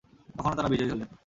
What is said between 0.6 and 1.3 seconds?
বিজয়ী হলেন।